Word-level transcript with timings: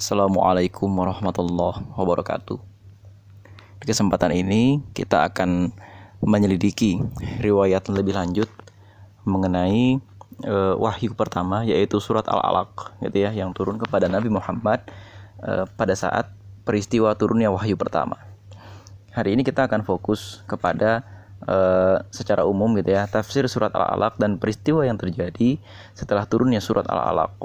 Assalamualaikum 0.00 0.88
warahmatullahi 0.96 1.84
wabarakatuh. 1.92 2.56
Di 3.76 3.84
kesempatan 3.84 4.32
ini 4.32 4.80
kita 4.96 5.28
akan 5.28 5.76
menyelidiki 6.24 7.04
riwayat 7.44 7.84
lebih 7.92 8.16
lanjut 8.16 8.48
mengenai 9.28 10.00
e, 10.40 10.56
wahyu 10.80 11.12
pertama 11.12 11.68
yaitu 11.68 12.00
surat 12.00 12.24
Al-Alaq 12.32 12.96
gitu 13.04 13.28
ya 13.28 13.28
yang 13.36 13.52
turun 13.52 13.76
kepada 13.76 14.08
Nabi 14.08 14.32
Muhammad 14.32 14.88
e, 15.44 15.68
pada 15.68 15.92
saat 15.92 16.32
peristiwa 16.64 17.12
turunnya 17.12 17.52
wahyu 17.52 17.76
pertama. 17.76 18.16
Hari 19.12 19.36
ini 19.36 19.44
kita 19.44 19.68
akan 19.68 19.84
fokus 19.84 20.40
kepada 20.48 21.04
e, 21.44 21.56
secara 22.08 22.48
umum 22.48 22.72
gitu 22.80 22.96
ya 22.96 23.04
tafsir 23.04 23.44
surat 23.52 23.68
Al-Alaq 23.76 24.16
dan 24.16 24.40
peristiwa 24.40 24.80
yang 24.80 24.96
terjadi 24.96 25.60
setelah 25.92 26.24
turunnya 26.24 26.64
surat 26.64 26.88
Al-Alaq. 26.88 27.36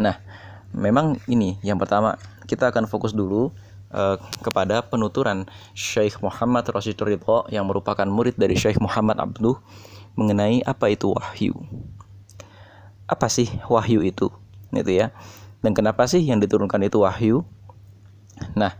Nah, 0.00 0.16
memang 0.80 1.20
ini 1.28 1.60
yang 1.60 1.76
pertama 1.76 2.16
kita 2.48 2.72
akan 2.72 2.88
fokus 2.88 3.12
dulu 3.12 3.52
uh, 3.92 4.16
kepada 4.40 4.80
penuturan 4.80 5.44
Syekh 5.76 6.18
Muhammad 6.24 6.64
Rashid 6.72 6.96
Ridho 6.96 7.44
yang 7.52 7.68
merupakan 7.68 8.08
murid 8.08 8.40
dari 8.40 8.56
Syekh 8.56 8.80
Muhammad 8.80 9.20
Abduh 9.20 9.60
mengenai 10.16 10.64
apa 10.64 10.90
itu 10.90 11.12
wahyu. 11.12 11.54
Apa 13.06 13.28
sih 13.28 13.46
wahyu 13.68 14.02
itu? 14.02 14.32
Gitu 14.72 14.90
ya. 14.96 15.12
Dan 15.60 15.76
kenapa 15.76 16.08
sih 16.08 16.24
yang 16.24 16.40
diturunkan 16.40 16.80
itu 16.82 17.04
wahyu? 17.04 17.44
Nah, 18.56 18.72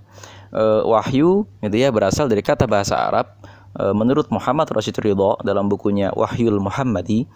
uh, 0.55 0.83
wahyu 0.89 1.45
gitu 1.61 1.77
ya 1.77 1.93
berasal 1.93 2.27
dari 2.27 2.41
kata 2.41 2.65
bahasa 2.65 2.97
Arab 2.97 3.37
uh, 3.79 3.95
menurut 3.95 4.27
Muhammad 4.33 4.71
Rashid 4.73 4.97
Ridho 4.99 5.39
dalam 5.45 5.71
bukunya 5.71 6.11
Wahyul 6.15 6.59
Muhammadi 6.59 7.29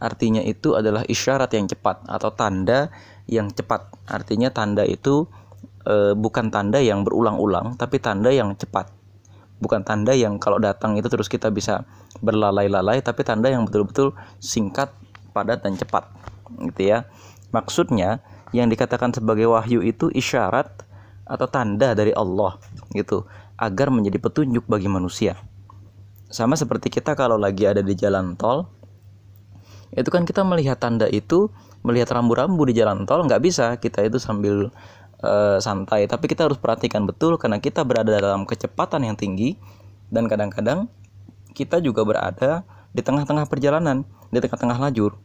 artinya 0.00 0.40
itu 0.40 0.74
adalah 0.74 1.04
isyarat 1.04 1.52
yang 1.52 1.68
cepat 1.68 2.08
atau 2.08 2.32
tanda 2.32 2.88
yang 3.28 3.52
cepat. 3.52 3.92
Artinya 4.08 4.48
tanda 4.50 4.82
itu 4.82 5.28
e, 5.84 6.16
bukan 6.16 6.48
tanda 6.48 6.80
yang 6.80 7.04
berulang-ulang, 7.06 7.76
tapi 7.76 8.00
tanda 8.00 8.32
yang 8.32 8.56
cepat. 8.56 8.90
Bukan 9.60 9.84
tanda 9.84 10.16
yang 10.16 10.40
kalau 10.40 10.56
datang 10.56 10.96
itu 10.96 11.06
terus 11.12 11.28
kita 11.28 11.52
bisa 11.52 11.84
berlalai-lalai, 12.24 13.04
tapi 13.04 13.22
tanda 13.22 13.52
yang 13.52 13.68
betul-betul 13.68 14.16
singkat, 14.40 14.90
padat 15.36 15.60
dan 15.60 15.76
cepat. 15.76 16.08
Gitu 16.72 16.96
ya. 16.96 17.04
Maksudnya 17.52 18.24
yang 18.50 18.66
dikatakan 18.66 19.14
sebagai 19.14 19.46
wahyu 19.46 19.84
itu 19.84 20.10
isyarat 20.10 20.88
atau 21.30 21.46
tanda 21.46 21.94
dari 21.94 22.10
Allah 22.10 22.58
gitu 22.90 23.22
agar 23.54 23.92
menjadi 23.94 24.18
petunjuk 24.18 24.66
bagi 24.66 24.90
manusia. 24.90 25.38
Sama 26.30 26.58
seperti 26.58 26.90
kita 26.90 27.14
kalau 27.14 27.38
lagi 27.38 27.66
ada 27.66 27.82
di 27.82 27.94
jalan 27.94 28.34
tol, 28.34 28.66
itu 29.90 30.06
kan 30.06 30.22
kita 30.22 30.46
melihat 30.46 30.78
tanda 30.78 31.10
itu 31.10 31.50
melihat 31.82 32.14
rambu-rambu 32.14 32.62
di 32.68 32.78
jalan 32.78 33.08
tol 33.08 33.26
nggak 33.26 33.42
bisa 33.42 33.74
kita 33.82 34.06
itu 34.06 34.22
sambil 34.22 34.70
uh, 35.24 35.58
santai. 35.58 36.06
Tapi 36.06 36.30
kita 36.30 36.46
harus 36.46 36.58
perhatikan 36.60 37.04
betul 37.08 37.36
karena 37.36 37.58
kita 37.58 37.82
berada 37.82 38.14
dalam 38.14 38.46
kecepatan 38.46 39.04
yang 39.06 39.16
tinggi 39.16 39.56
dan 40.10 40.26
kadang-kadang 40.26 40.86
kita 41.52 41.82
juga 41.82 42.06
berada 42.06 42.62
di 42.90 43.02
tengah-tengah 43.02 43.46
perjalanan 43.46 44.06
di 44.30 44.38
tengah-tengah 44.38 44.78
lajur. 44.78 45.18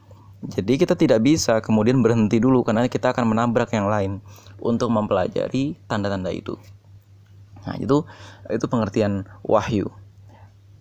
Jadi 0.45 0.77
kita 0.77 0.93
tidak 0.93 1.25
bisa 1.25 1.57
kemudian 1.63 2.05
berhenti 2.05 2.37
dulu 2.37 2.61
karena 2.61 2.85
kita 2.85 3.15
akan 3.15 3.33
menabrak 3.33 3.73
yang 3.73 3.89
lain 3.89 4.21
untuk 4.61 4.93
mempelajari 4.93 5.79
tanda-tanda 5.89 6.29
itu. 6.29 6.53
Nah 7.65 7.75
itu 7.81 8.05
itu 8.53 8.65
pengertian 8.69 9.25
wahyu. 9.41 9.89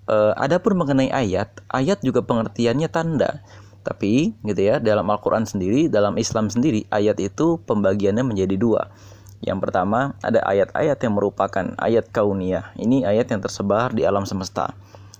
Uh, 0.04 0.36
adapun 0.36 0.76
mengenai 0.76 1.08
ayat, 1.08 1.64
ayat 1.72 2.04
juga 2.04 2.20
pengertiannya 2.20 2.92
tanda. 2.92 3.40
Tapi 3.84 4.32
gitu 4.40 4.62
ya, 4.64 4.80
dalam 4.80 5.04
Al-Qur'an 5.12 5.44
sendiri, 5.44 5.92
dalam 5.92 6.16
Islam 6.16 6.48
sendiri, 6.48 6.88
ayat 6.88 7.20
itu 7.20 7.60
pembagiannya 7.68 8.24
menjadi 8.24 8.56
dua. 8.56 8.88
Yang 9.44 9.68
pertama, 9.68 10.16
ada 10.24 10.40
ayat-ayat 10.40 10.96
yang 11.04 11.20
merupakan 11.20 11.76
ayat 11.76 12.08
kauniyah. 12.08 12.72
Ini 12.80 13.04
ayat 13.04 13.28
yang 13.28 13.44
tersebar 13.44 13.92
di 13.92 14.08
alam 14.08 14.24
semesta. 14.24 14.72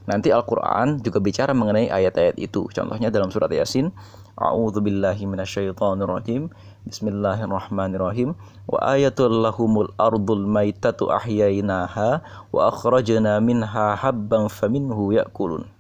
Nanti 0.08 0.32
Al-Qur'an 0.32 1.00
juga 1.04 1.20
bicara 1.20 1.52
mengenai 1.52 1.92
ayat-ayat 1.92 2.40
itu. 2.40 2.64
Contohnya 2.72 3.12
dalam 3.12 3.28
surat 3.28 3.52
Yasin, 3.52 3.92
A'udzu 4.34 4.82
billahi 4.82 5.28
minasyaitonir 5.30 6.10
rajim. 6.10 6.50
Bismillahirrahmanirrahim. 6.88 8.34
Wa 8.66 8.98
ayatul 8.98 9.44
lahumul 9.44 9.94
ardul 9.94 10.44
maitatu 10.44 11.12
ahyainaha 11.12 12.18
wa 12.50 12.60
akhrajna 12.66 13.38
minha 13.38 13.94
habban 13.94 14.50
faminhu 14.50 15.14
ya'kulun. 15.14 15.70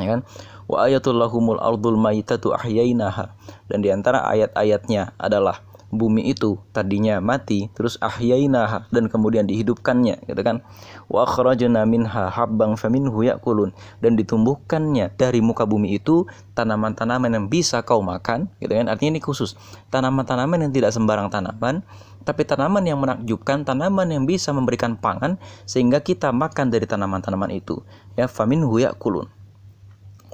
Ya 0.00 0.08
kan? 0.18 0.22
wa 0.68 0.84
ayatul 0.84 1.16
lahumul 1.16 1.58
ardul 1.58 1.96
maitatu 1.96 2.52
ahyainaha. 2.52 3.32
Dan 3.66 3.80
di 3.80 3.88
antara 3.88 4.22
ayat-ayatnya 4.28 5.16
adalah 5.16 5.64
bumi 5.88 6.28
itu 6.36 6.60
tadinya 6.76 7.16
mati 7.16 7.72
terus 7.72 7.96
ahyainaha 8.04 8.92
dan 8.92 9.08
kemudian 9.08 9.48
dihidupkannya 9.48 10.28
gitu 10.28 10.40
kan? 10.44 10.60
Wa 11.08 11.24
akhrajna 11.24 11.88
minha 11.88 12.28
habban 12.28 12.76
faminhu 12.76 13.24
yakulun. 13.24 13.72
Dan 14.04 14.20
ditumbuhkannya 14.20 15.16
dari 15.16 15.40
muka 15.40 15.64
bumi 15.64 15.96
itu 15.96 16.28
tanaman-tanaman 16.52 17.32
yang 17.32 17.46
bisa 17.48 17.80
kau 17.80 18.04
makan 18.04 18.52
gitu 18.60 18.76
kan? 18.76 18.92
Artinya 18.92 19.16
ini 19.16 19.20
khusus. 19.24 19.56
Tanaman-tanaman 19.88 20.68
yang 20.68 20.72
tidak 20.76 20.92
sembarang 20.92 21.32
tanaman 21.32 21.82
tapi 22.28 22.44
tanaman 22.44 22.84
yang 22.84 23.00
menakjubkan 23.00 23.64
tanaman 23.64 24.12
yang 24.12 24.28
bisa 24.28 24.52
memberikan 24.52 25.00
pangan 25.00 25.40
sehingga 25.64 26.04
kita 26.04 26.28
makan 26.28 26.68
dari 26.68 26.84
tanaman-tanaman 26.84 27.48
itu. 27.56 27.80
Ya 28.20 28.28
faminhu 28.28 28.76
yakulun 28.76 29.37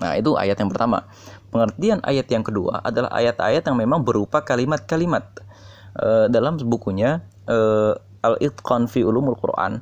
Nah, 0.02 0.18
itu 0.18 0.34
ayat 0.34 0.58
yang 0.58 0.70
pertama. 0.70 1.06
Pengertian 1.54 2.02
ayat 2.02 2.26
yang 2.26 2.42
kedua 2.42 2.82
adalah 2.82 3.14
ayat-ayat 3.14 3.62
yang 3.62 3.78
memang 3.78 4.02
berupa 4.02 4.42
kalimat-kalimat. 4.42 5.22
E, 5.94 6.26
dalam 6.26 6.58
bukunya 6.58 7.22
e, 7.46 7.58
Al-Itqan 8.26 8.90
fi 8.90 9.06
Ulumul 9.06 9.38
Quran, 9.38 9.78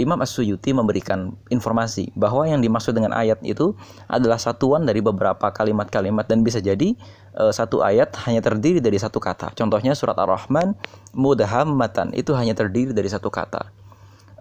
Imam 0.00 0.18
As-Suyuti 0.24 0.72
memberikan 0.72 1.36
informasi 1.52 2.08
bahwa 2.16 2.48
yang 2.48 2.64
dimaksud 2.64 2.96
dengan 2.96 3.12
ayat 3.12 3.38
itu 3.44 3.76
adalah 4.08 4.40
satuan 4.40 4.88
dari 4.88 5.04
beberapa 5.04 5.52
kalimat-kalimat 5.52 6.24
dan 6.24 6.40
bisa 6.40 6.64
jadi 6.64 6.96
e, 7.36 7.42
satu 7.52 7.84
ayat 7.84 8.16
hanya 8.24 8.40
terdiri 8.40 8.80
dari 8.80 8.96
satu 8.96 9.20
kata. 9.20 9.52
Contohnya 9.52 9.92
surat 9.92 10.16
Ar-Rahman 10.16 10.72
mudahammatan 11.12 12.16
itu 12.16 12.32
hanya 12.32 12.56
terdiri 12.56 12.96
dari 12.96 13.12
satu 13.12 13.28
kata 13.28 13.83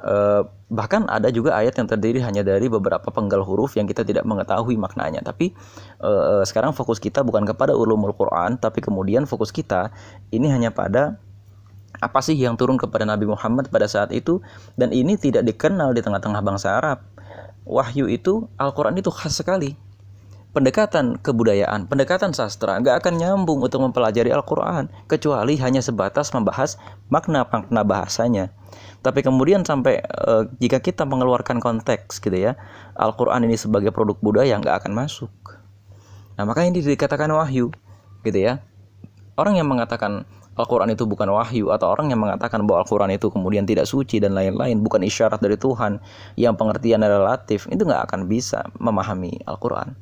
Uh, 0.03 0.43
bahkan 0.67 1.07
ada 1.07 1.31
juga 1.31 1.55
ayat 1.55 1.79
yang 1.79 1.87
terdiri 1.87 2.19
hanya 2.19 2.43
dari 2.43 2.67
beberapa 2.67 3.07
penggal 3.07 3.39
huruf 3.47 3.79
yang 3.79 3.87
kita 3.87 4.03
tidak 4.03 4.27
mengetahui 4.27 4.75
maknanya. 4.75 5.23
Tapi 5.23 5.55
uh, 6.03 6.43
sekarang 6.43 6.75
fokus 6.75 6.99
kita 6.99 7.23
bukan 7.23 7.47
kepada 7.47 7.71
ulumul 7.71 8.11
Quran, 8.11 8.59
tapi 8.59 8.83
kemudian 8.83 9.23
fokus 9.23 9.55
kita 9.55 9.95
ini 10.35 10.51
hanya 10.51 10.75
pada 10.75 11.23
apa 12.03 12.19
sih 12.19 12.35
yang 12.35 12.59
turun 12.59 12.75
kepada 12.75 13.07
Nabi 13.07 13.31
Muhammad 13.31 13.71
pada 13.71 13.87
saat 13.87 14.11
itu 14.11 14.43
dan 14.75 14.91
ini 14.91 15.15
tidak 15.15 15.47
dikenal 15.47 15.95
di 15.95 16.03
tengah-tengah 16.03 16.43
bangsa 16.43 16.83
Arab. 16.83 16.99
Wahyu 17.63 18.11
itu 18.11 18.51
Al-Quran 18.59 18.99
itu 18.99 19.07
khas 19.07 19.39
sekali. 19.39 19.79
Pendekatan 20.53 21.17
kebudayaan, 21.17 21.89
pendekatan 21.89 22.29
sastra 22.29 22.77
nggak 22.77 23.01
akan 23.01 23.13
nyambung 23.17 23.65
untuk 23.65 23.81
mempelajari 23.81 24.29
Al-Quran 24.29 24.85
kecuali 25.09 25.57
hanya 25.57 25.81
sebatas 25.81 26.29
membahas 26.29 26.77
makna-makna 27.09 27.81
bahasanya 27.81 28.53
tapi 29.03 29.19
kemudian 29.19 29.67
sampai 29.67 29.99
e, 29.99 30.31
jika 30.63 30.79
kita 30.79 31.03
mengeluarkan 31.03 31.59
konteks 31.59 32.23
gitu 32.23 32.33
ya, 32.39 32.55
Al-Qur'an 32.95 33.43
ini 33.43 33.59
sebagai 33.59 33.91
produk 33.91 34.15
budaya 34.23 34.55
nggak 34.55 34.79
akan 34.83 34.95
masuk. 34.95 35.29
Nah, 36.39 36.47
makanya 36.47 36.79
ini 36.79 36.95
dikatakan 36.95 37.27
wahyu 37.35 37.67
gitu 38.23 38.39
ya. 38.39 38.63
Orang 39.35 39.59
yang 39.59 39.67
mengatakan 39.67 40.23
Al-Quran 40.55 40.95
itu 40.95 41.03
bukan 41.03 41.27
wahyu 41.35 41.73
atau 41.75 41.91
orang 41.91 42.15
yang 42.15 42.21
mengatakan 42.23 42.63
bahwa 42.63 42.87
Al-Quran 42.87 43.11
itu 43.11 43.27
kemudian 43.27 43.67
tidak 43.67 43.91
suci 43.91 44.23
dan 44.23 44.39
lain-lain 44.39 44.79
bukan 44.79 45.03
isyarat 45.03 45.43
dari 45.43 45.59
Tuhan 45.59 45.99
yang 46.39 46.55
pengertian 46.55 47.03
relatif 47.03 47.67
itu 47.67 47.83
nggak 47.83 48.07
akan 48.07 48.31
bisa 48.31 48.63
memahami 48.79 49.43
Al-Quran. 49.43 49.99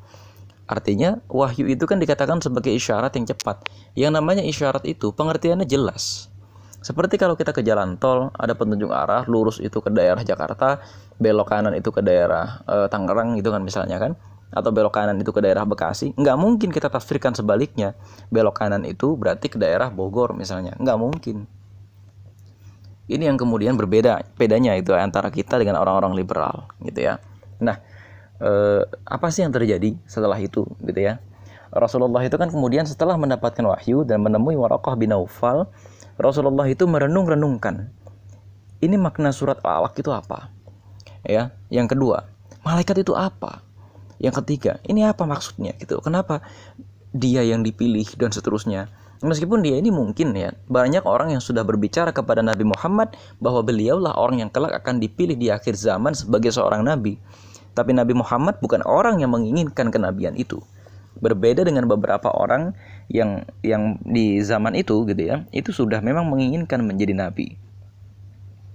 Artinya 0.72 1.20
wahyu 1.28 1.68
itu 1.68 1.84
kan 1.84 2.00
dikatakan 2.00 2.40
sebagai 2.40 2.72
isyarat 2.72 3.12
yang 3.20 3.28
cepat. 3.28 3.68
Yang 3.92 4.12
namanya 4.16 4.44
isyarat 4.48 4.88
itu 4.88 5.12
pengertiannya 5.12 5.68
jelas. 5.68 6.32
Seperti 6.80 7.20
kalau 7.20 7.36
kita 7.36 7.52
ke 7.52 7.60
jalan 7.60 8.00
tol, 8.00 8.32
ada 8.40 8.56
petunjuk 8.56 8.90
arah, 8.90 9.28
lurus 9.28 9.60
itu 9.60 9.84
ke 9.84 9.92
daerah 9.92 10.24
Jakarta, 10.24 10.80
belok 11.20 11.52
kanan 11.52 11.76
itu 11.78 11.92
ke 11.94 12.02
daerah 12.02 12.64
e, 12.66 12.90
Tangerang 12.90 13.38
gitu 13.38 13.54
kan 13.54 13.62
misalnya 13.62 14.02
kan, 14.02 14.18
atau 14.50 14.74
belok 14.74 14.96
kanan 14.96 15.20
itu 15.22 15.30
ke 15.30 15.46
daerah 15.46 15.62
Bekasi, 15.62 16.18
nggak 16.18 16.38
mungkin 16.42 16.74
kita 16.74 16.90
tafsirkan 16.90 17.38
sebaliknya. 17.38 17.94
Belok 18.34 18.58
kanan 18.58 18.82
itu 18.88 19.14
berarti 19.14 19.46
ke 19.52 19.62
daerah 19.62 19.94
Bogor 19.94 20.34
misalnya, 20.34 20.74
nggak 20.82 20.98
mungkin. 20.98 21.46
Ini 23.12 23.30
yang 23.30 23.38
kemudian 23.38 23.78
berbeda, 23.78 24.24
bedanya 24.40 24.74
itu 24.74 24.96
antara 24.98 25.30
kita 25.30 25.62
dengan 25.62 25.78
orang-orang 25.78 26.18
liberal 26.18 26.66
gitu 26.82 27.12
ya. 27.12 27.22
Nah, 27.62 27.78
e, 28.42 28.52
apa 29.06 29.30
sih 29.30 29.46
yang 29.46 29.54
terjadi 29.54 29.94
setelah 30.10 30.42
itu 30.42 30.66
gitu 30.82 30.98
ya? 30.98 31.22
Rasulullah 31.72 32.26
itu 32.26 32.36
kan 32.36 32.50
kemudian 32.50 32.84
setelah 32.84 33.16
mendapatkan 33.16 33.64
wahyu 33.64 34.04
dan 34.04 34.20
menemui 34.20 34.60
Warokoh 34.60 34.98
bin 35.00 35.16
Naufal, 35.16 35.72
Rasulullah 36.20 36.68
itu 36.68 36.84
merenung-renungkan 36.84 38.02
ini 38.82 38.98
makna 38.98 39.30
surat 39.30 39.62
Al-Alaq 39.62 39.94
itu 40.02 40.10
apa? 40.10 40.50
Ya, 41.22 41.54
yang 41.70 41.86
kedua, 41.86 42.26
malaikat 42.66 43.06
itu 43.06 43.14
apa? 43.14 43.62
Yang 44.18 44.42
ketiga, 44.42 44.82
ini 44.90 45.06
apa 45.06 45.22
maksudnya 45.30 45.78
gitu? 45.78 46.02
Kenapa 46.02 46.42
dia 47.14 47.46
yang 47.46 47.62
dipilih 47.62 48.06
dan 48.18 48.34
seterusnya? 48.34 48.90
Meskipun 49.22 49.62
dia 49.62 49.78
ini 49.78 49.94
mungkin 49.94 50.34
ya, 50.34 50.50
banyak 50.66 51.06
orang 51.06 51.30
yang 51.30 51.42
sudah 51.46 51.62
berbicara 51.62 52.10
kepada 52.10 52.42
Nabi 52.42 52.66
Muhammad 52.66 53.14
bahwa 53.38 53.62
beliaulah 53.62 54.18
orang 54.18 54.42
yang 54.42 54.50
kelak 54.50 54.74
akan 54.82 54.98
dipilih 54.98 55.38
di 55.38 55.54
akhir 55.54 55.78
zaman 55.78 56.18
sebagai 56.18 56.50
seorang 56.50 56.82
nabi. 56.82 57.22
Tapi 57.72 57.96
Nabi 57.96 58.12
Muhammad 58.12 58.60
bukan 58.60 58.84
orang 58.84 59.24
yang 59.24 59.32
menginginkan 59.32 59.90
kenabian 59.90 60.36
itu. 60.36 60.60
Berbeda 61.22 61.64
dengan 61.68 61.88
beberapa 61.88 62.32
orang 62.32 62.74
yang 63.12 63.46
yang 63.62 64.00
di 64.04 64.40
zaman 64.44 64.76
itu 64.76 65.06
gitu 65.08 65.22
ya, 65.22 65.44
itu 65.56 65.72
sudah 65.72 66.00
memang 66.04 66.28
menginginkan 66.28 66.82
menjadi 66.84 67.14
nabi. 67.16 67.60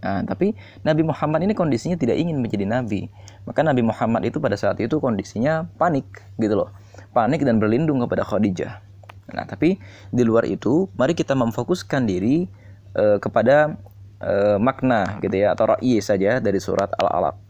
Nah, 0.07 0.23
tapi 0.23 0.55
Nabi 0.87 1.03
Muhammad 1.03 1.43
ini 1.43 1.57
kondisinya 1.57 1.99
tidak 1.99 2.21
ingin 2.21 2.39
menjadi 2.39 2.63
nabi. 2.69 3.11
Maka 3.43 3.67
Nabi 3.67 3.83
Muhammad 3.83 4.23
itu 4.23 4.39
pada 4.39 4.55
saat 4.55 4.79
itu 4.79 5.03
kondisinya 5.03 5.67
panik 5.81 6.07
gitu 6.39 6.55
loh. 6.55 6.71
Panik 7.11 7.43
dan 7.43 7.59
berlindung 7.59 7.99
kepada 8.05 8.23
Khadijah. 8.23 8.87
Nah, 9.35 9.45
tapi 9.49 9.83
di 10.15 10.23
luar 10.23 10.47
itu, 10.47 10.87
mari 10.95 11.19
kita 11.19 11.35
memfokuskan 11.35 12.07
diri 12.07 12.47
uh, 12.95 13.19
kepada 13.19 13.75
uh, 14.23 14.57
makna 14.63 15.19
gitu 15.19 15.35
ya 15.35 15.59
atau 15.59 15.75
ra'i 15.75 15.99
saja 15.99 16.39
dari 16.39 16.63
surat 16.63 16.93
Al-Alaq. 16.95 17.46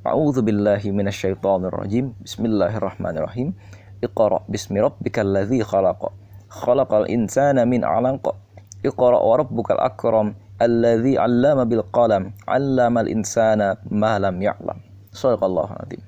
A'udzu 0.00 0.40
billahi 0.40 0.96
minasyaitonir 0.96 1.76
rajim. 1.76 2.16
Bismillahirrahmanirrahim. 2.24 3.52
Iqra 4.00 4.40
bismi 4.48 4.80
rabbikal 4.80 5.28
ladzi 5.28 5.60
khalaq. 5.60 6.08
Khalaqal 6.48 7.04
insana 7.12 7.68
min 7.68 7.84
'alaq. 7.84 8.32
Iqra 8.80 9.20
wa 9.20 9.36
rabbukal 9.36 9.76
akram 9.76 10.32
alladzi 10.56 11.20
'allama 11.20 11.68
bil 11.68 11.84
qalam. 11.92 12.32
'allamal 12.48 13.12
insana 13.12 13.76
ma 13.92 14.16
lam 14.16 14.40
ya'lam. 14.40 14.80
Shallallahu 15.12 15.68
alaihi 15.68 16.00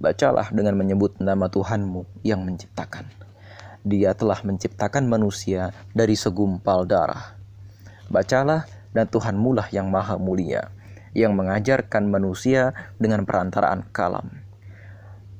Bacalah 0.00 0.48
dengan 0.56 0.80
menyebut 0.80 1.20
nama 1.20 1.52
Tuhanmu 1.52 2.24
yang 2.24 2.48
menciptakan. 2.48 3.12
Dia 3.84 4.16
telah 4.16 4.40
menciptakan 4.40 5.04
manusia 5.04 5.76
dari 5.92 6.16
segumpal 6.16 6.88
darah. 6.88 7.36
Bacalah 8.08 8.64
dan 8.96 9.04
Tuhanmu 9.04 9.52
lah 9.52 9.68
yang 9.68 9.92
maha 9.92 10.16
mulia, 10.16 10.72
yang 11.12 11.36
mengajarkan 11.36 12.08
manusia 12.08 12.76
dengan 12.96 13.24
perantaraan 13.28 13.88
kalam. 13.92 14.44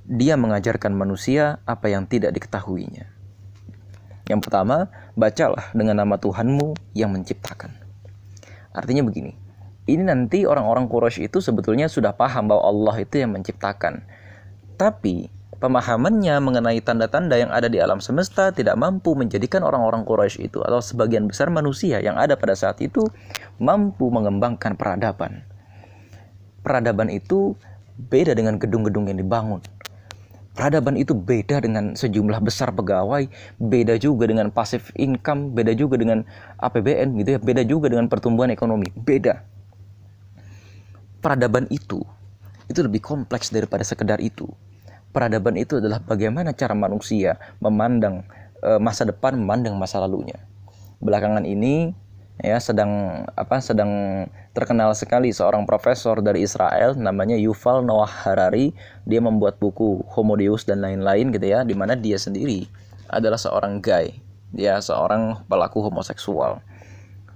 Dia 0.08 0.36
mengajarkan 0.36 0.92
manusia 0.92 1.60
apa 1.64 1.88
yang 1.88 2.04
tidak 2.08 2.36
diketahuinya. 2.36 3.08
Yang 4.28 4.40
pertama, 4.48 4.92
bacalah 5.18 5.72
dengan 5.72 6.04
nama 6.04 6.16
Tuhanmu 6.20 6.96
yang 6.96 7.10
menciptakan. 7.10 7.74
Artinya 8.72 9.04
begini, 9.04 9.36
ini 9.90 10.02
nanti 10.06 10.46
orang-orang 10.46 10.86
Quraisy 10.86 11.26
itu 11.26 11.42
sebetulnya 11.42 11.90
sudah 11.90 12.14
paham 12.14 12.46
bahwa 12.48 12.62
Allah 12.70 12.96
itu 13.02 13.18
yang 13.18 13.34
menciptakan 13.34 14.06
tapi 14.82 15.30
pemahamannya 15.62 16.42
mengenai 16.42 16.82
tanda-tanda 16.82 17.38
yang 17.38 17.54
ada 17.54 17.70
di 17.70 17.78
alam 17.78 18.02
semesta 18.02 18.50
tidak 18.50 18.74
mampu 18.74 19.14
menjadikan 19.14 19.62
orang-orang 19.62 20.02
Quraisy 20.02 20.50
itu 20.50 20.58
atau 20.58 20.82
sebagian 20.82 21.30
besar 21.30 21.54
manusia 21.54 22.02
yang 22.02 22.18
ada 22.18 22.34
pada 22.34 22.58
saat 22.58 22.82
itu 22.82 23.06
mampu 23.62 24.10
mengembangkan 24.10 24.74
peradaban. 24.74 25.46
Peradaban 26.62 27.10
itu 27.10 27.58
beda 27.98 28.32
dengan 28.38 28.56
gedung-gedung 28.56 29.10
yang 29.10 29.18
dibangun. 29.18 29.60
Peradaban 30.52 31.00
itu 31.00 31.16
beda 31.16 31.64
dengan 31.64 31.96
sejumlah 31.96 32.38
besar 32.44 32.76
pegawai, 32.76 33.24
beda 33.56 33.96
juga 33.96 34.28
dengan 34.28 34.52
passive 34.52 34.84
income, 35.00 35.56
beda 35.56 35.72
juga 35.72 35.96
dengan 35.96 36.28
APBN 36.60 37.18
gitu 37.24 37.28
ya, 37.36 37.40
beda 37.40 37.62
juga 37.64 37.88
dengan 37.88 38.06
pertumbuhan 38.06 38.52
ekonomi, 38.52 38.92
beda. 38.92 39.40
Peradaban 41.24 41.66
itu 41.72 42.04
itu 42.68 42.80
lebih 42.84 43.00
kompleks 43.00 43.48
daripada 43.52 43.84
sekedar 43.84 44.20
itu 44.20 44.48
peradaban 45.12 45.54
itu 45.60 45.78
adalah 45.78 46.00
bagaimana 46.00 46.56
cara 46.56 46.72
manusia 46.72 47.36
memandang 47.60 48.24
e, 48.58 48.80
masa 48.80 49.04
depan, 49.04 49.36
memandang 49.36 49.76
masa 49.76 50.00
lalunya. 50.00 50.40
Belakangan 50.98 51.44
ini 51.44 51.92
ya 52.40 52.56
sedang 52.56 53.24
apa 53.36 53.60
sedang 53.60 54.24
terkenal 54.56 54.96
sekali 54.96 55.28
seorang 55.28 55.68
profesor 55.68 56.24
dari 56.24 56.48
Israel 56.48 56.96
namanya 56.96 57.36
Yuval 57.36 57.84
Noah 57.84 58.08
Harari. 58.08 58.72
Dia 59.04 59.20
membuat 59.20 59.60
buku 59.60 60.00
Homo 60.16 60.38
Deus 60.40 60.64
dan 60.64 60.80
lain-lain 60.80 61.34
gitu 61.34 61.44
ya 61.44 61.60
di 61.66 61.76
mana 61.76 61.92
dia 61.92 62.16
sendiri 62.16 62.64
adalah 63.12 63.36
seorang 63.36 63.84
gay. 63.84 64.16
Dia 64.52 64.80
seorang 64.80 65.44
pelaku 65.48 65.84
homoseksual. 65.84 66.60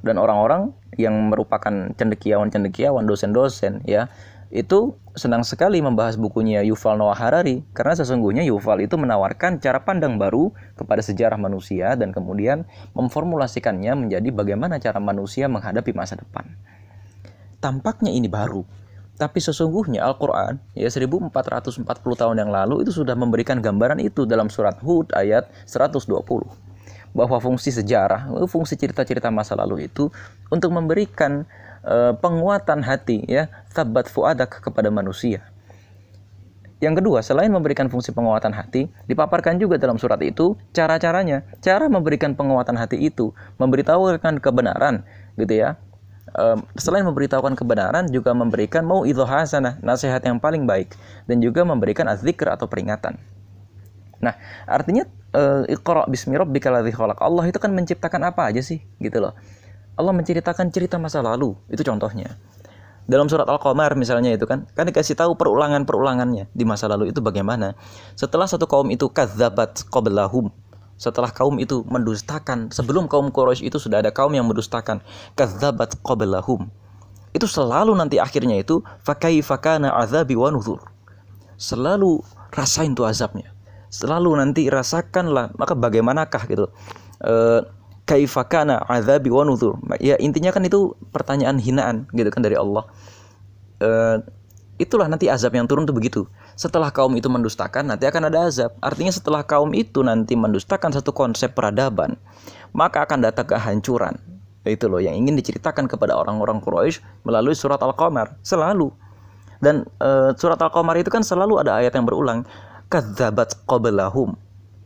Dan 0.05 0.21
orang-orang 0.21 0.71
yang 1.01 1.17
merupakan 1.33 1.93
cendekiawan-cendekiawan 1.97 3.05
dosen-dosen 3.05 3.83
ya 3.89 4.09
itu 4.51 4.95
senang 5.19 5.43
sekali 5.43 5.83
membahas 5.83 6.15
bukunya 6.15 6.63
Yuval 6.63 7.01
Noah 7.01 7.19
Harari 7.19 7.67
karena 7.75 7.99
sesungguhnya 7.99 8.47
Yuval 8.47 8.85
itu 8.87 8.95
menawarkan 8.95 9.59
cara 9.59 9.83
pandang 9.83 10.21
baru 10.21 10.55
kepada 10.79 11.03
sejarah 11.03 11.35
manusia 11.35 11.99
dan 11.99 12.15
kemudian 12.15 12.63
memformulasikannya 12.95 14.07
menjadi 14.07 14.29
bagaimana 14.31 14.79
cara 14.79 15.03
manusia 15.03 15.51
menghadapi 15.51 15.91
masa 15.91 16.15
depan. 16.21 16.47
Tampaknya 17.59 18.15
ini 18.15 18.31
baru, 18.31 18.63
tapi 19.17 19.41
sesungguhnya 19.41 20.05
Al-Quran 20.05 20.61
ya 20.77 20.93
1440 20.93 21.83
tahun 21.97 22.37
yang 22.37 22.53
lalu 22.53 22.85
itu 22.85 22.93
sudah 22.93 23.17
memberikan 23.17 23.59
gambaran 23.65 23.99
itu 23.99 24.29
dalam 24.29 24.53
surat 24.53 24.77
Hud 24.85 25.11
ayat 25.17 25.49
120 25.65 26.05
bahwa 27.17 27.41
fungsi 27.41 27.73
sejarah, 27.73 28.29
fungsi 28.45 28.77
cerita-cerita 28.77 29.33
masa 29.33 29.57
lalu 29.57 29.89
itu 29.89 30.13
untuk 30.53 30.69
memberikan 30.69 31.49
penguatan 32.19 32.83
hati 32.83 33.23
ya 33.31 33.47
tabat 33.71 34.11
fuadak 34.11 34.59
kepada 34.59 34.91
manusia. 34.91 35.47
Yang 36.77 37.01
kedua, 37.01 37.25
selain 37.25 37.49
memberikan 37.49 37.89
fungsi 37.89 38.13
penguatan 38.13 38.53
hati, 38.53 38.93
dipaparkan 39.09 39.57
juga 39.57 39.81
dalam 39.81 39.97
surat 39.97 40.21
itu 40.21 40.61
cara-caranya. 40.77 41.49
Cara 41.65 41.89
memberikan 41.89 42.37
penguatan 42.37 42.77
hati 42.77 43.01
itu, 43.01 43.33
memberitahukan 43.57 44.45
kebenaran, 44.45 45.01
gitu 45.41 45.57
ya. 45.57 45.81
Selain 46.77 47.01
memberitahukan 47.01 47.57
kebenaran, 47.57 48.13
juga 48.13 48.37
memberikan 48.37 48.85
mau 48.85 49.09
itu 49.09 49.25
hasanah, 49.25 49.81
nasihat 49.81 50.21
yang 50.21 50.37
paling 50.37 50.69
baik, 50.69 50.93
dan 51.25 51.41
juga 51.41 51.65
memberikan 51.65 52.13
azikr 52.13 52.53
atau 52.53 52.69
peringatan. 52.69 53.17
Nah, 54.21 54.37
artinya 54.69 55.09
uh, 55.33 55.65
Iqra 55.65 56.05
bismi 56.13 56.37
rabbikal 56.37 56.77
Allah 56.77 57.45
itu 57.49 57.57
kan 57.57 57.73
menciptakan 57.73 58.21
apa 58.29 58.53
aja 58.53 58.61
sih, 58.61 58.85
gitu 59.01 59.25
loh. 59.25 59.33
Allah 59.97 60.13
menceritakan 60.13 60.69
cerita 60.69 61.01
masa 61.01 61.25
lalu, 61.25 61.57
itu 61.73 61.81
contohnya. 61.81 62.37
Dalam 63.07 63.31
surat 63.31 63.47
Al-Qamar 63.47 63.95
misalnya 63.95 64.35
itu 64.35 64.45
kan, 64.51 64.67
kan 64.75 64.85
dikasih 64.85 65.15
tahu 65.15 65.39
perulangan-perulangannya 65.39 66.51
di 66.51 66.65
masa 66.67 66.91
lalu 66.91 67.15
itu 67.15 67.23
bagaimana. 67.23 67.79
Setelah 68.19 68.51
satu 68.51 68.67
kaum 68.67 68.91
itu 68.91 69.07
kadzabat 69.07 69.89
qablahum, 69.89 70.51
setelah 70.97 71.29
kaum 71.31 71.61
itu 71.63 71.85
mendustakan, 71.87 72.73
sebelum 72.73 73.07
kaum 73.07 73.29
Quraisy 73.29 73.69
itu 73.69 73.77
sudah 73.77 74.01
ada 74.03 74.11
kaum 74.11 74.33
yang 74.33 74.49
mendustakan, 74.49 75.05
kadzabat 75.39 76.01
qablahum. 76.03 76.67
Itu 77.37 77.45
selalu 77.45 77.93
nanti 77.95 78.17
akhirnya 78.17 78.57
itu 78.57 78.81
fakaifa 79.05 79.61
kana 79.61 79.93
azabi 79.93 80.35
wa 80.35 80.49
nuzur. 80.49 80.81
Selalu 81.61 82.25
rasain 82.49 82.97
tuh 82.97 83.05
azabnya. 83.05 83.53
Selalu 83.93 84.41
nanti 84.41 84.67
rasakanlah, 84.73 85.53
maka 85.61 85.77
bagaimanakah 85.77 86.43
gitu. 86.49 86.67
E, 87.21 87.61
kaifakana 88.07 88.87
azabi 88.87 89.29
wa 89.29 89.43
nuzur. 89.43 89.77
Ya 89.99 90.17
intinya 90.23 90.55
kan 90.55 90.63
itu 90.63 90.95
pertanyaan 91.11 91.59
hinaan 91.59 92.07
gitu 92.15 92.31
kan 92.31 92.41
dari 92.41 92.55
Allah. 92.55 92.87
Uh, 93.83 94.23
itulah 94.81 95.11
nanti 95.11 95.27
azab 95.29 95.53
yang 95.53 95.67
turun 95.67 95.85
tuh 95.85 95.93
begitu. 95.93 96.25
Setelah 96.57 96.89
kaum 96.89 97.13
itu 97.19 97.29
mendustakan, 97.29 97.93
nanti 97.93 98.09
akan 98.09 98.33
ada 98.33 98.49
azab. 98.49 98.73
Artinya 98.81 99.13
setelah 99.13 99.45
kaum 99.45 99.77
itu 99.77 100.01
nanti 100.01 100.33
mendustakan 100.33 100.89
satu 100.89 101.13
konsep 101.13 101.53
peradaban, 101.53 102.17
maka 102.73 103.05
akan 103.05 103.29
datang 103.29 103.45
kehancuran. 103.45 104.17
Itu 104.65 104.89
loh 104.89 104.99
yang 104.99 105.15
ingin 105.15 105.37
diceritakan 105.37 105.87
kepada 105.87 106.17
orang-orang 106.17 106.59
Quraisy 106.65 107.05
melalui 107.29 107.53
surat 107.53 107.79
Al-Qamar 107.85 108.41
selalu. 108.41 108.89
Dan 109.61 109.85
uh, 110.01 110.33
surat 110.35 110.57
Al-Qamar 110.57 110.97
itu 110.97 111.13
kan 111.13 111.21
selalu 111.21 111.61
ada 111.61 111.77
ayat 111.77 111.93
yang 111.93 112.09
berulang, 112.09 112.49
kadzabat 112.89 113.69
qablahum. 113.69 114.35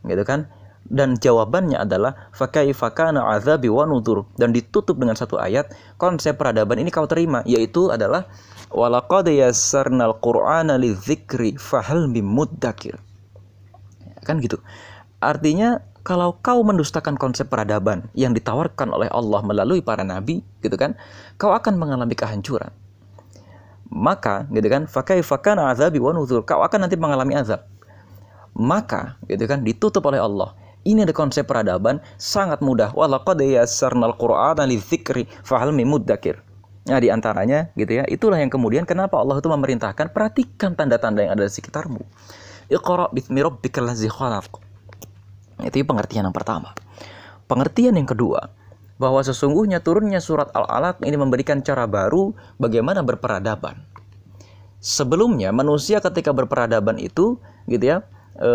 Gitu 0.03 0.23
kan? 0.27 0.51
Dan 0.87 1.15
jawabannya 1.15 1.77
adalah 1.77 2.31
fakaifa 2.33 2.91
kana 2.91 3.23
azabi 3.31 3.69
wa 3.69 3.85
nudur. 3.85 4.25
Dan 4.35 4.51
ditutup 4.51 4.97
dengan 4.97 5.13
satu 5.15 5.37
ayat 5.37 5.71
konsep 5.95 6.35
peradaban 6.35 6.81
ini 6.81 6.89
kau 6.89 7.05
terima 7.05 7.45
yaitu 7.47 7.93
adalah 7.93 8.25
walaqad 8.73 9.29
yassarnal 9.29 10.17
qur'ana 10.19 10.75
lidzikri 10.75 11.55
fahal 11.55 12.09
muddakir. 12.09 12.97
Kan 14.25 14.41
gitu. 14.41 14.59
Artinya 15.21 15.79
kalau 16.01 16.35
kau 16.41 16.65
mendustakan 16.65 17.13
konsep 17.15 17.45
peradaban 17.45 18.09
yang 18.17 18.33
ditawarkan 18.33 18.89
oleh 18.89 19.07
Allah 19.13 19.45
melalui 19.45 19.85
para 19.85 20.01
nabi 20.01 20.41
gitu 20.65 20.73
kan 20.75 20.97
kau 21.37 21.53
akan 21.53 21.77
mengalami 21.77 22.17
kehancuran. 22.17 22.73
Maka 23.91 24.47
gitu 24.49 24.65
kan 24.67 24.89
fakaifa 24.89 25.39
kana 25.39 25.69
azabi 25.69 26.01
wa 26.01 26.11
nudur 26.11 26.41
kau 26.41 26.65
akan 26.65 26.89
nanti 26.89 26.97
mengalami 26.97 27.37
azab. 27.37 27.63
Maka 28.51 29.15
gitu 29.31 29.45
kan 29.47 29.63
ditutup 29.63 30.03
oleh 30.09 30.19
Allah 30.19 30.57
ini 30.81 31.05
ada 31.05 31.13
konsep 31.13 31.45
peradaban 31.45 32.01
sangat 32.17 32.65
mudah. 32.65 32.93
Walaqad 32.97 33.41
yassarnal 33.45 34.17
Qur'ana 34.17 34.65
lidzikri 34.65 35.29
fahal 35.45 35.73
muddakir. 35.73 36.41
Nah, 36.89 36.97
di 36.97 37.13
antaranya 37.13 37.69
gitu 37.77 38.01
ya, 38.01 38.03
itulah 38.09 38.41
yang 38.41 38.49
kemudian 38.49 38.89
kenapa 38.89 39.21
Allah 39.21 39.37
itu 39.37 39.45
memerintahkan 39.45 40.09
perhatikan 40.09 40.73
tanda-tanda 40.73 41.21
yang 41.21 41.37
ada 41.37 41.45
di 41.45 41.53
sekitarmu. 41.53 42.01
Iqra 42.73 43.13
bismi 43.13 43.37
rabbikal 43.45 43.85
ladzi 43.85 44.09
khalaq. 44.09 44.49
Itu 45.61 45.85
pengertian 45.85 46.25
yang 46.25 46.33
pertama. 46.33 46.73
Pengertian 47.45 47.93
yang 47.93 48.09
kedua, 48.09 48.49
bahwa 49.01 49.25
sesungguhnya 49.25 49.81
turunnya 49.81 50.21
surat 50.21 50.53
Al-Alaq 50.53 51.01
ini 51.01 51.17
memberikan 51.17 51.65
cara 51.65 51.89
baru 51.89 52.37
bagaimana 52.61 53.01
berperadaban. 53.01 53.81
Sebelumnya 54.77 55.49
manusia 55.49 55.97
ketika 56.01 56.33
berperadaban 56.33 57.01
itu 57.01 57.41
gitu 57.65 57.81
ya 57.81 57.97
e, 58.37 58.49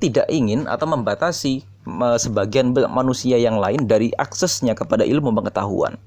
tidak 0.00 0.26
ingin 0.28 0.66
atau 0.66 0.88
membatasi 0.88 1.64
sebagian 2.16 2.72
manusia 2.88 3.36
yang 3.36 3.60
lain 3.60 3.84
dari 3.84 4.08
aksesnya 4.16 4.72
kepada 4.72 5.04
ilmu 5.04 5.36
pengetahuan. 5.36 6.00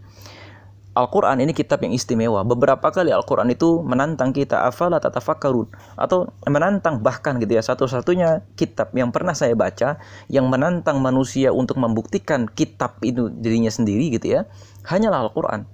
Al-Quran 0.97 1.37
ini 1.45 1.53
kitab 1.53 1.85
yang 1.85 1.93
istimewa. 1.93 2.41
Beberapa 2.41 2.89
kali 2.89 3.13
Al-Quran 3.13 3.53
itu 3.53 3.85
menantang 3.85 4.33
kita 4.33 4.65
afala 4.65 4.97
tatafakkarun 4.97 5.69
atau 5.93 6.33
menantang 6.49 7.05
bahkan 7.05 7.37
gitu 7.37 7.53
ya 7.53 7.61
satu-satunya 7.61 8.41
kitab 8.57 8.89
yang 8.97 9.13
pernah 9.13 9.37
saya 9.37 9.53
baca 9.53 10.01
yang 10.25 10.49
menantang 10.49 10.97
manusia 10.97 11.53
untuk 11.53 11.77
membuktikan 11.77 12.49
kitab 12.49 12.97
itu 13.05 13.29
dirinya 13.29 13.69
sendiri 13.69 14.09
gitu 14.17 14.41
ya 14.41 14.49
hanyalah 14.89 15.29
Al-Quran. 15.29 15.69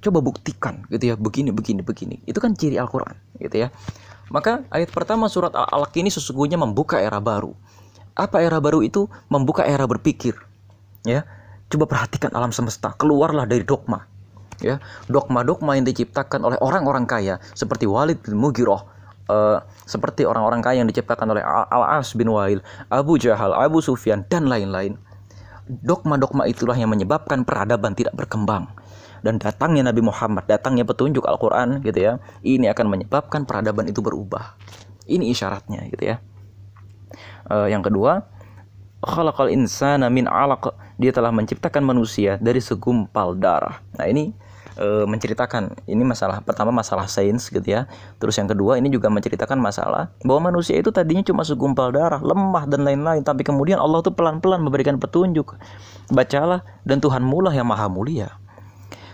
Coba 0.00 0.22
buktikan 0.22 0.86
gitu 0.94 1.10
ya 1.10 1.14
begini 1.18 1.50
begini 1.50 1.82
begini. 1.82 2.16
Itu 2.22 2.38
kan 2.38 2.54
ciri 2.54 2.78
Al-Quran 2.78 3.18
gitu 3.42 3.66
ya. 3.66 3.74
Maka 4.30 4.62
ayat 4.70 4.94
pertama 4.94 5.26
surat 5.26 5.50
Al-Alaq 5.52 5.92
ini 5.98 6.08
sesungguhnya 6.08 6.56
membuka 6.56 7.02
era 7.02 7.18
baru. 7.18 7.52
Apa 8.14 8.42
era 8.42 8.62
baru 8.62 8.80
itu? 8.80 9.10
Membuka 9.26 9.66
era 9.66 9.84
berpikir. 9.90 10.38
Ya, 11.02 11.26
coba 11.72 11.90
perhatikan 11.90 12.30
alam 12.32 12.54
semesta, 12.54 12.94
keluarlah 12.94 13.48
dari 13.48 13.64
dogma 13.64 14.10
ya 14.60 14.76
dogma-dogma 15.08 15.74
yang 15.76 15.88
diciptakan 15.88 16.44
oleh 16.44 16.58
orang-orang 16.60 17.08
kaya 17.08 17.40
seperti 17.56 17.88
Walid 17.88 18.20
bin 18.20 18.36
Mughirah 18.36 18.84
uh, 19.30 19.58
seperti 19.88 20.28
orang-orang 20.28 20.60
kaya 20.60 20.84
yang 20.84 20.90
diciptakan 20.90 21.32
oleh 21.32 21.42
Al-As 21.42 22.12
bin 22.14 22.30
Wail, 22.30 22.60
Abu 22.92 23.16
Jahal, 23.16 23.54
Abu 23.56 23.82
Sufyan 23.82 24.26
dan 24.26 24.46
lain-lain. 24.46 24.98
Dogma-dogma 25.70 26.50
itulah 26.50 26.74
yang 26.74 26.90
menyebabkan 26.90 27.46
peradaban 27.46 27.94
tidak 27.94 28.14
berkembang. 28.18 28.66
Dan 29.20 29.40
datangnya 29.40 29.88
Nabi 29.88 30.00
Muhammad, 30.04 30.48
datangnya 30.48 30.84
petunjuk 30.88 31.24
Al-Quran 31.24 31.84
gitu 31.84 31.98
ya, 31.98 32.12
ini 32.44 32.66
akan 32.68 32.86
menyebabkan 32.88 33.44
peradaban 33.44 33.88
itu 33.88 34.00
berubah. 34.00 34.56
Ini 35.06 35.30
isyaratnya 35.30 35.86
gitu 35.90 36.04
ya. 36.14 36.16
Uh, 37.50 37.66
yang 37.66 37.82
kedua, 37.82 38.30
khalaqal 39.04 39.48
insana 39.52 40.12
min 40.12 40.28
alaq. 40.28 40.72
Dia 41.00 41.10
telah 41.16 41.32
menciptakan 41.32 41.80
manusia 41.80 42.36
dari 42.36 42.60
segumpal 42.60 43.32
darah. 43.36 43.80
Nah, 43.96 44.04
ini 44.04 44.36
e, 44.76 45.04
menceritakan 45.08 45.84
ini 45.88 46.02
masalah 46.04 46.40
pertama 46.44 46.72
masalah 46.72 47.08
sains 47.08 47.48
gitu 47.48 47.64
ya. 47.64 47.88
Terus 48.20 48.36
yang 48.40 48.48
kedua 48.48 48.76
ini 48.80 48.88
juga 48.92 49.12
menceritakan 49.12 49.60
masalah 49.60 50.12
bahwa 50.24 50.52
manusia 50.52 50.76
itu 50.80 50.88
tadinya 50.92 51.24
cuma 51.24 51.44
segumpal 51.44 51.92
darah, 51.92 52.20
lemah 52.20 52.64
dan 52.68 52.84
lain-lain, 52.84 53.24
tapi 53.24 53.44
kemudian 53.44 53.80
Allah 53.80 54.00
tuh 54.00 54.12
pelan-pelan 54.16 54.64
memberikan 54.64 54.96
petunjuk. 54.96 55.56
Bacalah 56.12 56.64
dan 56.84 56.98
Tuhan 56.98 57.24
mula 57.24 57.52
yang 57.52 57.68
maha 57.68 57.86
mulia. 57.88 58.39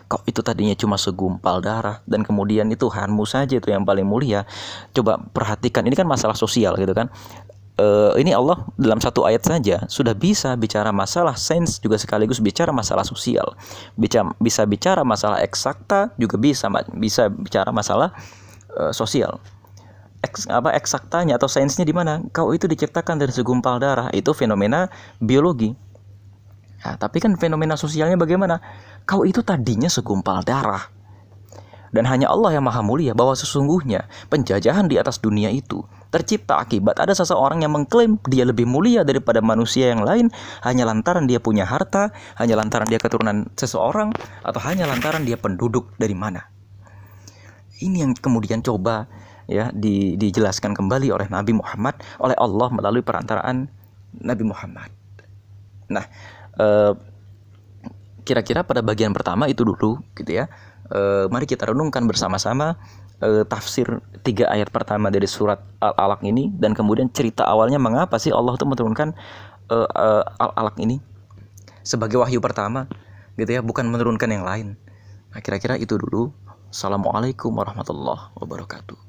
Kok 0.06 0.22
itu 0.30 0.38
tadinya 0.38 0.74
cuma 0.78 0.94
segumpal 0.94 1.58
darah 1.58 1.98
dan 2.06 2.22
kemudian 2.22 2.70
itu 2.70 2.86
Tuhanmu 2.86 3.26
saja 3.26 3.58
itu 3.58 3.68
yang 3.74 3.82
paling 3.82 4.06
mulia. 4.06 4.46
Coba 4.94 5.18
perhatikan 5.18 5.82
ini 5.82 5.98
kan 5.98 6.06
masalah 6.06 6.38
sosial 6.38 6.78
gitu 6.78 6.94
kan 6.94 7.10
uh, 7.80 8.12
ini 8.16 8.32
Allah 8.32 8.64
dalam 8.76 8.98
satu 9.00 9.24
ayat 9.24 9.44
saja 9.44 9.84
sudah 9.86 10.16
bisa 10.16 10.56
bicara 10.56 10.90
masalah 10.92 11.36
sains 11.36 11.78
juga 11.80 12.00
sekaligus 12.00 12.40
bicara 12.40 12.72
masalah 12.72 13.04
sosial. 13.04 13.56
Bisa 13.96 14.24
bisa 14.40 14.64
bicara 14.64 15.04
masalah 15.04 15.40
eksakta 15.44 16.12
juga 16.20 16.36
bisa 16.40 16.68
bisa 16.96 17.28
bicara 17.30 17.70
masalah 17.72 18.12
uh, 18.76 18.92
sosial. 18.92 19.40
Eks, 20.24 20.48
apa 20.48 20.72
eksaktanya 20.74 21.36
atau 21.36 21.46
sainsnya 21.46 21.84
di 21.84 21.92
mana? 21.92 22.24
Kau 22.32 22.50
itu 22.56 22.64
diciptakan 22.66 23.20
dari 23.20 23.30
segumpal 23.30 23.78
darah. 23.78 24.08
Itu 24.16 24.32
fenomena 24.32 24.88
biologi. 25.20 25.76
Nah, 26.82 26.94
tapi 26.96 27.18
kan 27.18 27.34
fenomena 27.36 27.74
sosialnya 27.76 28.14
bagaimana? 28.14 28.62
Kau 29.06 29.22
itu 29.22 29.40
tadinya 29.46 29.86
segumpal 29.86 30.42
darah. 30.42 30.90
Dan 31.94 32.04
hanya 32.10 32.28
Allah 32.28 32.58
yang 32.58 32.66
maha 32.66 32.82
mulia 32.82 33.14
bahwa 33.14 33.32
sesungguhnya 33.32 34.10
penjajahan 34.28 34.90
di 34.90 34.98
atas 35.00 35.22
dunia 35.22 35.48
itu 35.48 35.80
tercipta 36.10 36.62
akibat 36.62 36.96
ada 36.96 37.12
seseorang 37.12 37.60
yang 37.60 37.72
mengklaim 37.74 38.16
dia 38.24 38.46
lebih 38.48 38.64
mulia 38.64 39.02
daripada 39.02 39.44
manusia 39.44 39.92
yang 39.92 40.00
lain 40.06 40.32
hanya 40.64 40.88
lantaran 40.88 41.28
dia 41.28 41.42
punya 41.42 41.68
harta, 41.68 42.14
hanya 42.40 42.56
lantaran 42.56 42.88
dia 42.88 42.96
keturunan 42.96 43.48
seseorang, 43.58 44.12
atau 44.42 44.60
hanya 44.64 44.88
lantaran 44.88 45.28
dia 45.28 45.36
penduduk 45.36 45.92
dari 46.00 46.16
mana. 46.16 46.46
Ini 47.76 48.08
yang 48.08 48.12
kemudian 48.16 48.64
coba 48.64 49.04
ya 49.46 49.68
di, 49.70 50.16
dijelaskan 50.16 50.72
kembali 50.72 51.12
oleh 51.12 51.28
Nabi 51.28 51.52
Muhammad 51.54 52.00
oleh 52.18 52.34
Allah 52.40 52.68
melalui 52.72 53.04
perantaraan 53.04 53.68
Nabi 54.16 54.44
Muhammad. 54.48 54.90
Nah, 55.92 56.04
eh, 56.56 56.92
kira-kira 58.26 58.66
pada 58.66 58.82
bagian 58.82 59.14
pertama 59.14 59.46
itu 59.46 59.62
dulu 59.62 60.02
gitu 60.18 60.42
ya. 60.42 60.50
Eh, 60.90 61.26
mari 61.30 61.46
kita 61.50 61.66
renungkan 61.66 62.06
bersama-sama 62.06 62.78
uh, 63.18 63.42
tafsir 63.42 63.98
tiga 64.22 64.46
ayat 64.46 64.70
pertama 64.70 65.10
dari 65.10 65.26
surat 65.26 65.58
Al-Alaq 65.82 66.22
ini 66.22 66.54
dan 66.54 66.78
kemudian 66.78 67.10
cerita 67.10 67.42
awalnya 67.42 67.82
mengapa 67.82 68.22
sih 68.22 68.30
Allah 68.30 68.54
itu 68.54 68.62
menurunkan 68.62 69.10
uh, 69.66 69.88
uh, 69.90 70.22
Al-Alaq 70.38 70.78
ini 70.78 71.02
sebagai 71.82 72.22
wahyu 72.22 72.38
pertama 72.38 72.86
gitu 73.34 73.50
ya 73.50 73.66
bukan 73.66 73.90
menurunkan 73.90 74.30
yang 74.30 74.46
lain. 74.46 74.78
Nah, 75.34 75.40
kira-kira 75.42 75.74
itu 75.74 75.98
dulu. 75.98 76.30
Assalamualaikum 76.70 77.50
warahmatullahi 77.50 78.30
wabarakatuh. 78.38 79.05